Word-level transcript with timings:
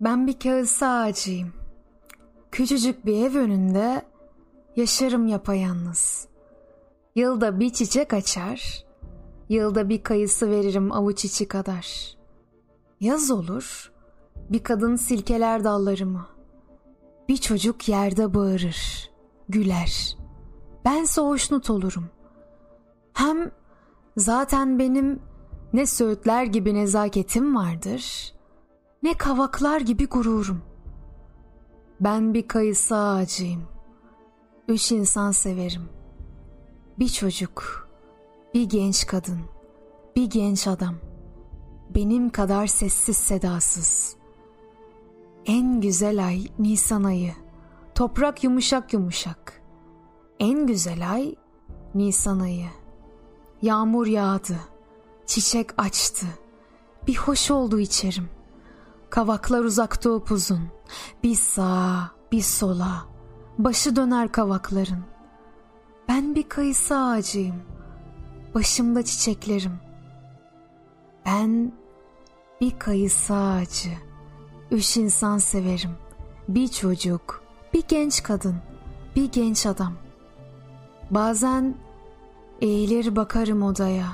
Ben 0.00 0.26
bir 0.26 0.38
kağısı 0.38 0.86
ağacıyım. 0.86 1.52
Küçücük 2.50 3.06
bir 3.06 3.24
ev 3.26 3.36
önünde 3.36 4.02
yaşarım 4.76 5.26
yapayalnız. 5.26 6.28
Yılda 7.14 7.60
bir 7.60 7.72
çiçek 7.72 8.12
açar, 8.12 8.84
yılda 9.48 9.88
bir 9.88 10.02
kayısı 10.02 10.50
veririm 10.50 10.92
avuç 10.92 11.24
içi 11.24 11.48
kadar. 11.48 12.16
Yaz 13.00 13.30
olur, 13.30 13.92
bir 14.50 14.62
kadın 14.62 14.96
silkeler 14.96 15.64
dallarımı. 15.64 16.26
Bir 17.28 17.36
çocuk 17.36 17.88
yerde 17.88 18.34
bağırır, 18.34 19.10
güler. 19.48 20.16
Bense 20.84 21.20
hoşnut 21.20 21.70
olurum. 21.70 22.06
Hem 23.12 23.50
zaten 24.16 24.78
benim 24.78 25.20
ne 25.72 25.86
söğütler 25.86 26.44
gibi 26.44 26.74
nezaketim 26.74 27.56
vardır, 27.56 28.32
ne 29.02 29.14
kavaklar 29.14 29.80
gibi 29.80 30.06
gururum. 30.06 30.62
Ben 32.00 32.34
bir 32.34 32.48
kayısı 32.48 32.96
ağacıyım. 32.96 33.62
Üç 34.68 34.92
insan 34.92 35.30
severim. 35.30 35.88
Bir 36.98 37.08
çocuk, 37.08 37.88
bir 38.54 38.62
genç 38.62 39.06
kadın, 39.06 39.40
bir 40.16 40.30
genç 40.30 40.66
adam. 40.66 40.94
Benim 41.94 42.30
kadar 42.30 42.66
sessiz 42.66 43.16
sedasız. 43.16 44.16
En 45.46 45.80
güzel 45.80 46.26
ay 46.26 46.46
Nisan 46.58 47.04
ayı. 47.04 47.32
Toprak 47.94 48.44
yumuşak 48.44 48.92
yumuşak. 48.92 49.62
En 50.38 50.66
güzel 50.66 51.12
ay 51.12 51.34
Nisan 51.94 52.40
ayı. 52.40 52.66
Yağmur 53.62 54.06
yağdı. 54.06 54.56
Çiçek 55.26 55.82
açtı. 55.82 56.26
Bir 57.06 57.16
hoş 57.16 57.50
oldu 57.50 57.78
içerim. 57.78 58.37
Kavaklar 59.10 59.60
uzakta 59.60 60.10
upuzun. 60.10 60.60
Bir 61.22 61.34
sağa, 61.34 62.10
bir 62.32 62.42
sola. 62.42 63.06
Başı 63.58 63.96
döner 63.96 64.32
kavakların. 64.32 65.04
Ben 66.08 66.34
bir 66.34 66.48
kayısı 66.48 66.96
ağacıyım. 66.96 67.62
Başımda 68.54 69.04
çiçeklerim. 69.04 69.72
Ben 71.26 71.72
bir 72.60 72.78
kayısı 72.78 73.34
ağacı. 73.34 73.90
Üç 74.70 74.96
insan 74.96 75.38
severim. 75.38 75.90
Bir 76.48 76.68
çocuk, 76.68 77.42
bir 77.74 77.82
genç 77.88 78.22
kadın, 78.22 78.56
bir 79.16 79.32
genç 79.32 79.66
adam. 79.66 79.92
Bazen 81.10 81.74
eğilir 82.60 83.16
bakarım 83.16 83.62
odaya. 83.62 84.06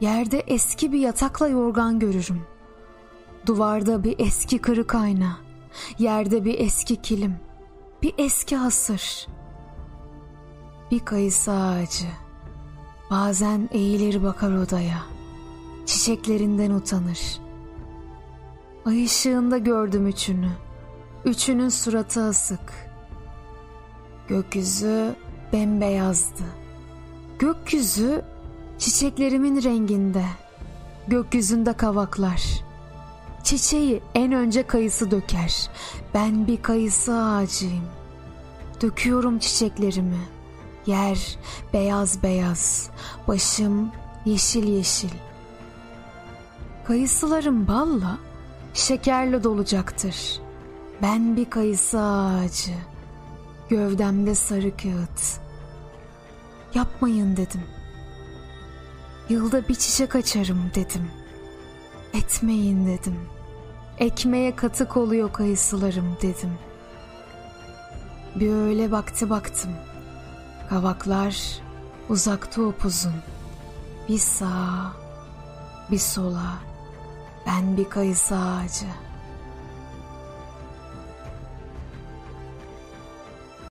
Yerde 0.00 0.40
eski 0.40 0.92
bir 0.92 0.98
yatakla 0.98 1.48
yorgan 1.48 1.98
görürüm. 1.98 2.42
Duvarda 3.46 4.04
bir 4.04 4.18
eski 4.18 4.58
kırık 4.58 4.94
ayna, 4.94 5.36
yerde 5.98 6.44
bir 6.44 6.58
eski 6.58 7.02
kilim, 7.02 7.36
bir 8.02 8.14
eski 8.18 8.56
hasır. 8.56 9.26
Bir 10.90 11.00
kayısı 11.00 11.52
ağacı, 11.52 12.08
bazen 13.10 13.68
eğilir 13.72 14.22
bakar 14.22 14.52
odaya, 14.52 15.02
çiçeklerinden 15.86 16.70
utanır. 16.70 17.40
Ay 18.86 19.04
ışığında 19.04 19.58
gördüm 19.58 20.06
üçünü, 20.06 20.50
üçünün 21.24 21.68
suratı 21.68 22.22
asık. 22.22 22.90
Gökyüzü 24.28 25.14
bembeyazdı. 25.52 26.44
Gökyüzü 27.38 28.24
çiçeklerimin 28.78 29.62
renginde. 29.62 30.24
Gökyüzünde 31.08 31.72
kavaklar.'' 31.72 32.69
Çiçeği 33.50 34.02
en 34.14 34.32
önce 34.32 34.66
kayısı 34.66 35.10
döker. 35.10 35.70
Ben 36.14 36.46
bir 36.46 36.62
kayısı 36.62 37.14
ağacıyım. 37.14 37.84
Döküyorum 38.82 39.38
çiçeklerimi. 39.38 40.18
Yer 40.86 41.38
beyaz 41.72 42.22
beyaz. 42.22 42.90
Başım 43.28 43.92
yeşil 44.24 44.68
yeşil. 44.68 45.10
Kayısılarım 46.84 47.68
balla, 47.68 48.18
şekerle 48.74 49.44
dolacaktır. 49.44 50.40
Ben 51.02 51.36
bir 51.36 51.50
kayısı 51.50 52.00
ağacı. 52.00 52.74
Gövdemde 53.68 54.34
sarı 54.34 54.76
kağıt. 54.76 55.40
Yapmayın 56.74 57.36
dedim. 57.36 57.62
Yılda 59.28 59.68
bir 59.68 59.74
çiçek 59.74 60.16
açarım 60.16 60.70
dedim.'' 60.74 61.20
Etmeyin 62.14 62.86
dedim. 62.86 63.16
Ekmeğe 64.00 64.56
katık 64.56 64.96
oluyor 64.96 65.32
kayısılarım 65.32 66.16
dedim. 66.22 66.58
Bir 68.34 68.52
öyle 68.52 68.92
baktı 68.92 69.30
baktım. 69.30 69.70
Kavaklar 70.68 71.60
uzakta 72.08 72.62
upuzun. 72.62 73.14
Bir 74.08 74.18
sağa, 74.18 74.92
bir 75.90 75.98
sola. 75.98 76.54
Ben 77.46 77.76
bir 77.76 77.90
kayısı 77.90 78.36
ağacı.'' 78.36 79.09